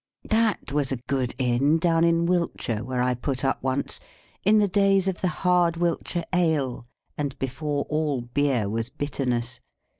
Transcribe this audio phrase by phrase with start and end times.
[0.27, 3.99] That was a good Inn down in Wiltshire where I put up once,
[4.43, 6.87] in the days of the hard Wiltshire ale,
[7.19, 9.59] and before all beer was bitterness.